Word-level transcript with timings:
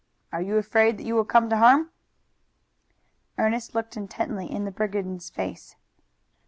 Are 0.31 0.41
you 0.41 0.57
afraid 0.57 0.97
that 0.97 1.03
you 1.05 1.13
will 1.13 1.23
come 1.25 1.47
to 1.51 1.57
harm?" 1.57 1.91
Ernest 3.37 3.75
looked 3.75 3.95
intently 3.95 4.51
in 4.51 4.65
the 4.65 4.71
brigand's 4.71 5.29
face. 5.29 5.75